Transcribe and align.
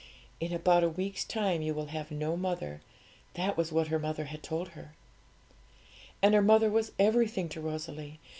'In 0.39 0.51
about 0.51 0.83
a 0.83 0.89
week's 0.89 1.23
time 1.23 1.61
you 1.61 1.75
will 1.75 1.85
have 1.85 2.09
no 2.09 2.35
mother;' 2.35 2.81
that 3.35 3.55
was 3.55 3.71
what 3.71 3.89
her 3.89 3.99
mother 3.99 4.25
had 4.25 4.41
told 4.41 4.69
her. 4.69 4.95
And 6.23 6.33
her 6.33 6.41
mother 6.41 6.71
was 6.71 6.93
everything 6.97 7.47
to 7.49 7.61
Rosalie. 7.61 8.19